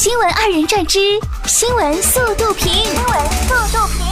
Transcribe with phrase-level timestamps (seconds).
[0.00, 0.98] 新闻二人转之
[1.44, 4.02] 新闻速度评，新闻速度评。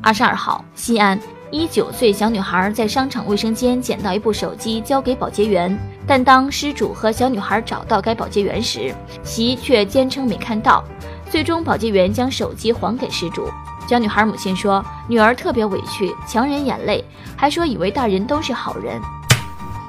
[0.00, 1.18] 二十二号，西安
[1.50, 5.76] 一九岁小女孩在商场卫生间捡到一部手机，交给保洁员。
[6.06, 8.94] 但当失主和小女孩找到该保洁员时，
[9.24, 10.84] 其却坚称没看到。
[11.28, 13.50] 最终，保洁员将手机还给失主。
[13.88, 17.04] 小女孩母亲说：“女儿特别委屈，强忍眼泪，
[17.36, 19.00] 还说以为大人都是好人。”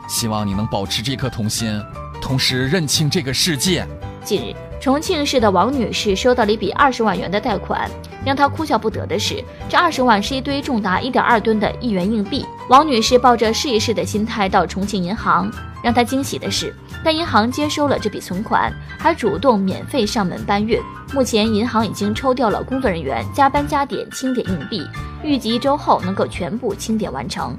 [0.10, 1.80] 希望你能保持这颗童心。
[2.24, 3.86] 同时认清这个世界。
[4.24, 7.92] 近日，重庆市的王女士收到了一笔二十万元的贷款，
[8.26, 12.46] 让她哭笑不得的是，这二十万是一堆重达一点二吨的一元硬币。
[12.70, 15.52] 王女士抱着试一试的心态到重庆银行，
[15.84, 16.74] 让她惊喜的是，
[17.04, 20.80] 该银行接收了这笔存款，还主动免费上门搬运。
[21.14, 24.88] 目前，银行已经抽调了工作人员加班加点清点硬币，
[25.26, 27.54] 预计一周后能够全部清点完成。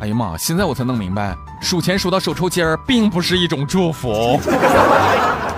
[0.00, 0.36] 哎呀妈！
[0.36, 4.40] 现在我才弄明白，数钱数到手抽筋儿，并不是一种祝福。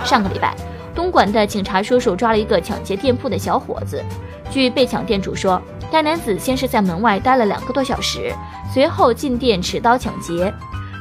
[0.03, 0.55] 上个礼拜，
[0.95, 4.03] 东莞的警察叔叔抓了一个抢劫店铺的小伙子。
[4.49, 8.33] 据被抢店主说，该男子先是在门外待了两个多小时，
[8.73, 10.53] 随后进店持刀抢劫。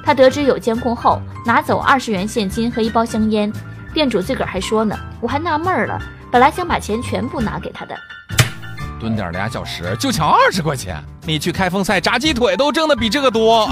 [0.05, 3.53] 他得知有监控后，拿走二十元现金和一包香烟。
[3.92, 5.98] 店主自个儿还说呢：“我还纳闷了，
[6.31, 7.94] 本来想把钱全部拿给他的。”
[9.01, 13.67] 蹲点俩小时就抢二十块钱，你去开封菜炸鸡腿都挣的比这个多。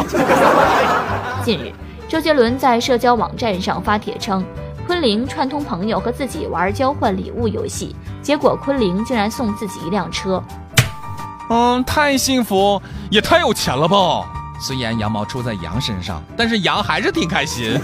[1.45, 1.71] 近日，
[2.09, 4.43] 周杰伦在社交网站上发帖称，
[4.87, 10.43] 昆凌串通朋友和自己玩交换礼物游戏，结果昆凌竟然送自己一辆车。
[11.51, 14.25] 嗯，太幸福，也太有钱了吧！
[14.61, 17.79] 虽然羊毛出在羊身上，但是羊还是挺开心。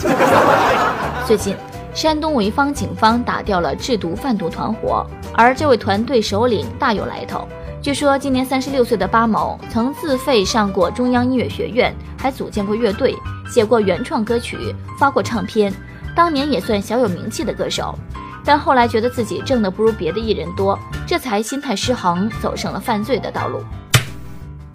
[1.26, 1.54] 最近。
[1.94, 7.46] 山东潍坊警方打掉了制毒贩毒团伙，而这位团队首领大有来头。
[7.80, 13.14] 据说，今年三十六岁的巴某曾自费上过中央音乐学院，还组建过乐队，
[13.48, 15.72] 写过原创歌曲，发过唱片，
[16.16, 17.96] 当年也算小有名气的歌手。
[18.44, 23.62] 但后来觉得自己挣的不如别的艺人多，这才心态失衡，走上了犯罪的道路。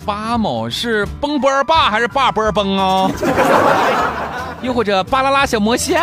[0.05, 3.11] 巴某是崩波儿霸还是霸波儿崩啊？
[4.61, 6.01] 又或者巴啦啦小魔仙？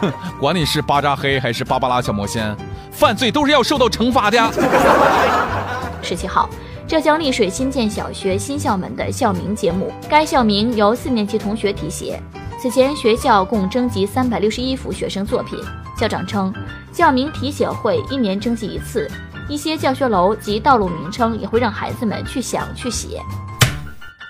[0.00, 2.56] 哼， 管你是巴扎黑还是芭芭拉小魔仙，
[2.90, 4.38] 犯罪都是要受到惩罚的。
[6.02, 6.48] 十七号，
[6.86, 12.20] 浙江丽水新建小学新校门的校名揭幕，该校名由四年级同学题写。
[12.60, 15.58] 此前学校共征集三百六十一幅学生作品，
[15.96, 16.52] 校长称，
[16.92, 19.08] 校名题写会一年征集一次，
[19.48, 23.20] 一些教学楼及道路名称也会让孩子们去想去写。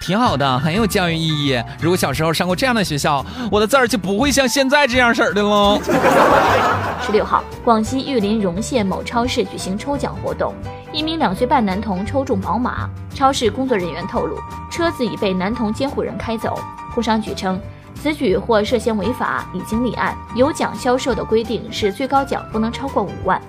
[0.00, 1.62] 挺好的，很有教育意义。
[1.80, 5.80] 如果小时候上过这样的学校，我的字儿就不会像现在这样式儿的喽。
[7.04, 10.54] 十六号，广西玉林容县某超市举行抽奖活动，
[10.92, 12.88] 一名两岁半男童抽中宝马。
[13.14, 14.36] 超市工作人员透露，
[14.70, 16.58] 车子已被男童监护人开走。
[16.94, 17.60] 工商局称，
[18.00, 20.16] 此举或涉嫌违法，已经立案。
[20.36, 23.40] 有奖销售的规定是最高奖不能超过五万。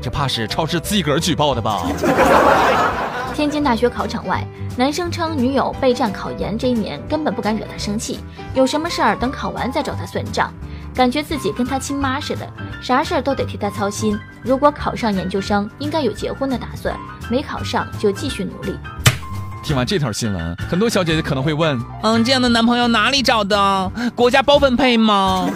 [0.00, 1.82] 这怕是超市自个儿举报的吧？
[3.32, 8.20] 天津大学考场外，男生称女友备战考研这一年根本不敢惹他生气，
[8.54, 10.52] 有什么事儿等考完再找他算账，
[10.94, 12.46] 感觉自己跟他亲妈似的，
[12.82, 14.18] 啥事儿都得替他操心。
[14.42, 16.94] 如果考上研究生，应该有结婚的打算；
[17.30, 18.76] 没考上就继续努力。
[19.62, 23.92] 听完这条新闻，很多小姐姐可能会问：嗯，这样的男朋友哪里找的？
[24.14, 25.48] 国家包分配吗？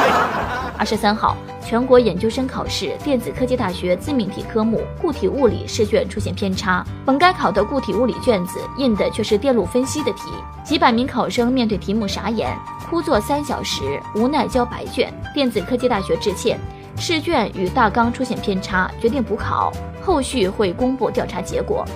[0.76, 1.36] 二十三号。
[1.62, 10.22] 全国研究生考试电子科技大学自命题科目固体物理试卷出现偏差，本该考的固体物理卷子印的却是电路分析的题，
[10.64, 12.52] 几百名考生面对题目傻眼，
[12.88, 15.12] 枯坐三小时，无奈交白卷。
[15.32, 16.58] 电子科技大学致歉，
[16.96, 19.72] 试卷与大纲出现偏差，决定补考，
[20.02, 21.86] 后续会公布调查结果。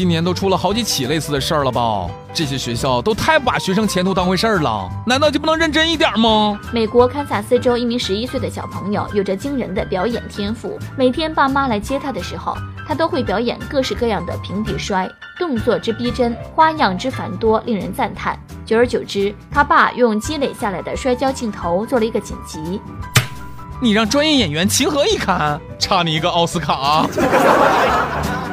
[0.00, 2.08] 今年都出了好几起类似的事儿了吧？
[2.32, 6.58] 这些学校都太不把学生前途当回事儿了，难道就不能认真一点吗？
[6.72, 12.56] 美国堪萨斯州一名十一岁的小朋友有着惊人的表演天赋，每天爸妈来接他的时候，
[12.88, 15.06] 他都会表演各式各样的平底摔，
[15.38, 18.40] 动作之逼真，花样之繁多，令人赞叹。
[18.64, 22.80] 久而久之，他爸用积累下来的摔跤镜头做了一个剪辑。
[23.82, 25.60] 你让专业演员情何以堪？
[25.78, 27.06] 差你一个奥斯卡。